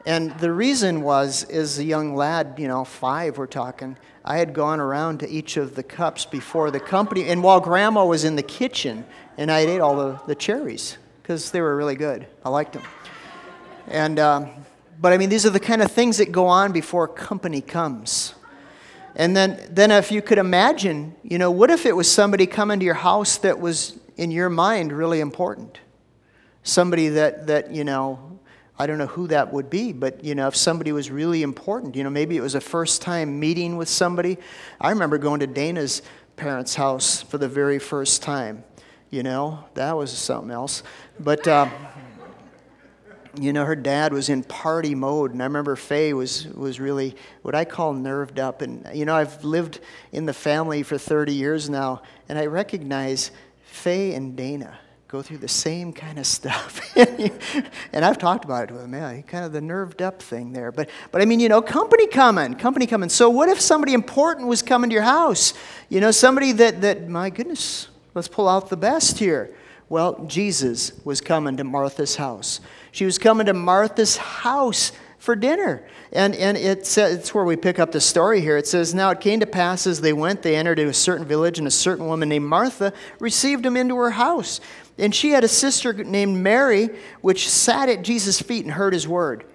[0.07, 4.55] And the reason was, as a young lad, you know, five we're talking, I had
[4.55, 8.35] gone around to each of the cups before the company, and while Grandma was in
[8.35, 9.05] the kitchen,
[9.37, 12.25] and I ate all the, the cherries because they were really good.
[12.43, 12.81] I liked them.
[13.87, 14.49] And, um,
[14.99, 18.33] but I mean, these are the kind of things that go on before company comes.
[19.15, 22.79] And then, then if you could imagine, you know, what if it was somebody coming
[22.79, 25.79] to your house that was, in your mind, really important?
[26.63, 28.34] Somebody that, that you know,
[28.77, 31.95] I don't know who that would be, but you know, if somebody was really important,
[31.95, 34.37] you know, maybe it was a first time meeting with somebody.
[34.81, 36.01] I remember going to Dana's
[36.35, 38.65] parents' house for the very first time.
[39.09, 40.83] You know, that was something else.
[41.19, 41.69] But uh,
[43.39, 47.15] you know, her dad was in party mode, and I remember Faye was was really
[47.43, 48.61] what I call nerved up.
[48.61, 49.79] And you know, I've lived
[50.11, 53.31] in the family for 30 years now, and I recognize
[53.63, 54.79] Faye and Dana
[55.15, 56.81] go through the same kind of stuff.
[56.97, 60.73] and I've talked about it with him, yeah, kind of the nerved up thing there.
[60.73, 63.07] But, but I mean, you know, company coming, company coming.
[63.07, 65.53] So what if somebody important was coming to your house?
[65.87, 69.55] You know, somebody that, that my goodness, let's pull out the best here.
[69.87, 72.59] Well, Jesus was coming to Martha's house.
[72.91, 74.91] She was coming to Martha's house
[75.25, 75.83] for dinner.
[76.11, 78.57] And, and it's, it's where we pick up the story here.
[78.57, 81.25] It says, Now it came to pass as they went, they entered into a certain
[81.25, 84.61] village, and a certain woman named Martha received him into her house.
[84.97, 86.89] And she had a sister named Mary,
[87.21, 89.45] which sat at Jesus' feet and heard his word.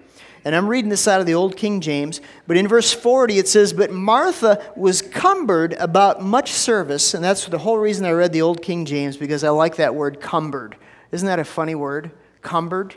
[0.43, 3.47] And I'm reading this out of the Old King James, but in verse 40 it
[3.47, 7.13] says, But Martha was cumbered about much service.
[7.13, 9.93] And that's the whole reason I read the Old King James, because I like that
[9.93, 10.75] word cumbered.
[11.11, 12.11] Isn't that a funny word?
[12.41, 12.95] Cumbered?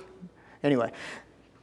[0.63, 0.91] Anyway,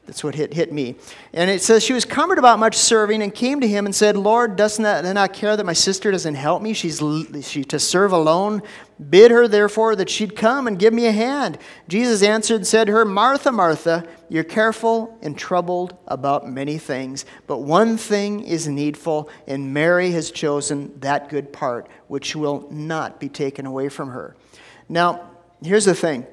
[0.05, 0.95] that's what hit, hit me.
[1.33, 4.15] And it says, She was cumbered about much serving and came to him and said,
[4.15, 6.73] Lord, doesn't that not care that my sister doesn't help me?
[6.73, 7.01] She's
[7.41, 8.61] she, to serve alone.
[9.09, 11.57] Bid her, therefore, that she'd come and give me a hand.
[11.87, 17.25] Jesus answered and said to her, Martha, Martha, you're careful and troubled about many things,
[17.47, 23.19] but one thing is needful, and Mary has chosen that good part, which will not
[23.19, 24.35] be taken away from her.
[24.87, 25.31] Now,
[25.63, 26.27] here's the thing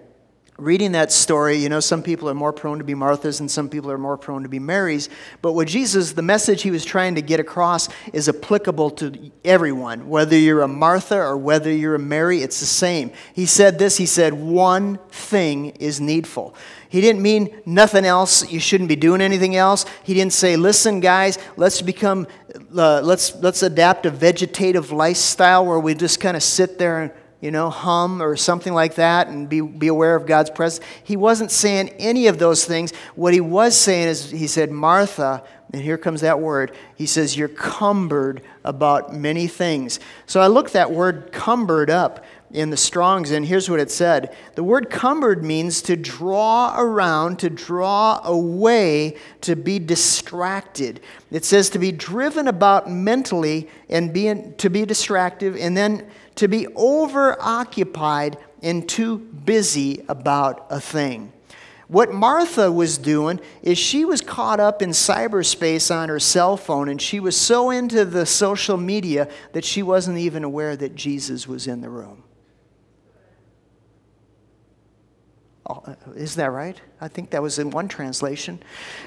[0.58, 3.68] reading that story, you know, some people are more prone to be Marthas and some
[3.68, 5.08] people are more prone to be Marys.
[5.40, 10.08] But what Jesus, the message he was trying to get across is applicable to everyone.
[10.08, 13.12] Whether you're a Martha or whether you're a Mary, it's the same.
[13.32, 16.56] He said this He said, One thing is needful.
[16.88, 18.50] He didn't mean nothing else.
[18.50, 19.84] You shouldn't be doing anything else.
[20.02, 22.26] He didn't say, listen, guys, let's become,
[22.74, 27.12] uh, let's, let's adapt a vegetative lifestyle where we just kind of sit there and
[27.40, 30.84] you know, hum or something like that and be, be aware of God's presence.
[31.04, 32.92] He wasn't saying any of those things.
[33.14, 36.74] What he was saying is, he said, Martha, and here comes that word.
[36.96, 40.00] He says, You're cumbered about many things.
[40.26, 44.34] So I looked that word cumbered up in the Strongs, and here's what it said
[44.54, 51.00] The word cumbered means to draw around, to draw away, to be distracted.
[51.30, 56.48] It says to be driven about mentally and being, to be distracted, and then to
[56.48, 61.32] be overoccupied and too busy about a thing.
[61.88, 66.90] What Martha was doing is she was caught up in cyberspace on her cell phone
[66.90, 71.48] and she was so into the social media that she wasn't even aware that Jesus
[71.48, 72.24] was in the room.
[75.57, 75.57] Oh, uh,
[76.16, 76.80] isn't that right?
[77.00, 78.62] I think that was in one translation.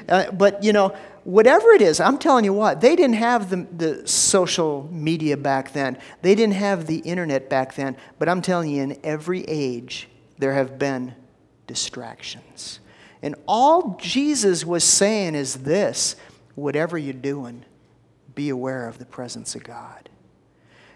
[0.07, 3.67] Uh, but, you know, whatever it is, I'm telling you what, they didn't have the,
[3.75, 7.97] the social media back then, they didn't have the internet back then.
[8.19, 10.07] But I'm telling you, in every age,
[10.37, 11.15] there have been
[11.67, 12.79] distractions.
[13.21, 16.15] And all Jesus was saying is this
[16.55, 17.65] whatever you're doing,
[18.35, 20.09] be aware of the presence of God.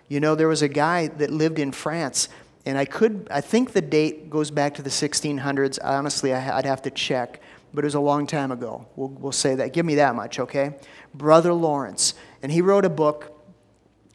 [0.07, 2.29] You know, there was a guy that lived in France
[2.65, 5.77] and I could, I think the date goes back to the 1600s.
[5.83, 7.39] Honestly, I'd have to check,
[7.73, 8.87] but it was a long time ago.
[8.95, 9.71] We'll, we'll say that.
[9.71, 10.75] Give me that much, okay?
[11.13, 12.15] Brother Lawrence.
[12.41, 13.31] And he wrote a book,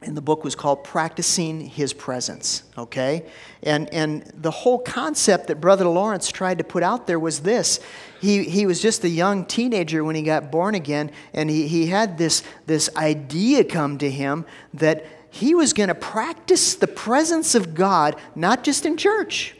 [0.02, 3.26] and the book was called Practicing His Presence, okay?
[3.62, 7.78] And, and the whole concept that Brother Lawrence tried to put out there was this.
[8.20, 11.86] He, he was just a young teenager when he got born again, and he, he
[11.86, 14.44] had this, this idea come to him
[14.74, 19.56] that he was going to practice the presence of God, not just in church,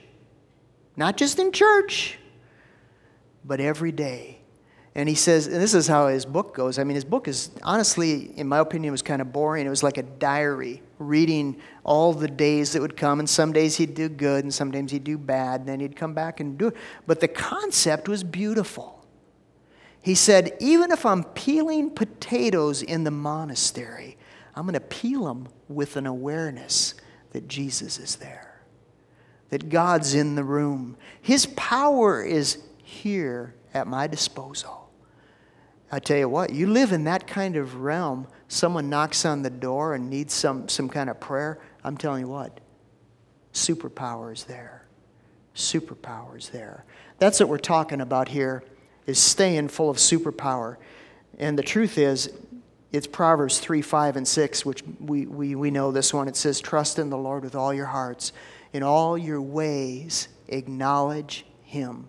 [0.96, 2.18] not just in church,
[3.44, 4.36] but every day.
[4.96, 6.78] And he says, and this is how his book goes.
[6.78, 9.64] I mean, his book is honestly, in my opinion, was kind of boring.
[9.64, 13.20] It was like a diary, reading all the days that would come.
[13.20, 15.94] And some days he'd do good, and some days he'd do bad, and then he'd
[15.94, 16.76] come back and do it.
[17.06, 19.06] But the concept was beautiful.
[20.02, 24.18] He said, even if I'm peeling potatoes in the monastery,
[24.60, 26.92] I'm going to peel them with an awareness
[27.30, 28.60] that Jesus is there,
[29.48, 30.98] that God's in the room.
[31.22, 34.90] His power is here at my disposal.
[35.90, 39.48] I tell you what, you live in that kind of realm, someone knocks on the
[39.48, 42.60] door and needs some, some kind of prayer, I'm telling you what,
[43.54, 44.84] superpower is there.
[45.54, 46.84] Superpower is there.
[47.18, 48.62] That's what we're talking about here,
[49.06, 50.76] is staying full of superpower.
[51.38, 52.30] And the truth is,
[52.92, 56.26] it's Proverbs 3, 5, and 6, which we, we, we know this one.
[56.26, 58.32] It says, Trust in the Lord with all your hearts.
[58.72, 62.08] In all your ways, acknowledge him,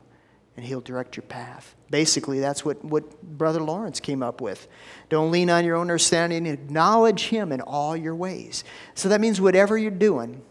[0.56, 1.76] and he'll direct your path.
[1.90, 4.68] Basically, that's what, what Brother Lawrence came up with.
[5.10, 8.64] Don't lean on your own understanding, acknowledge him in all your ways.
[8.96, 10.42] So that means whatever you're doing,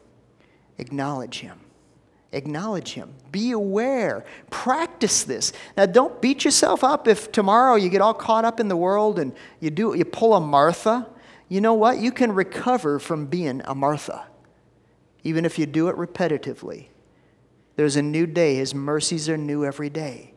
[0.79, 1.61] acknowledge him.
[2.33, 3.15] Acknowledge Him.
[3.33, 4.25] Be aware.
[4.51, 5.53] Practice this.
[5.77, 9.19] Now, don't beat yourself up if tomorrow you get all caught up in the world
[9.19, 11.09] and you do you pull a Martha.
[11.49, 11.99] You know what?
[11.99, 14.27] You can recover from being a Martha,
[15.25, 16.87] even if you do it repetitively.
[17.75, 18.55] There's a new day.
[18.55, 20.35] His mercies are new every day.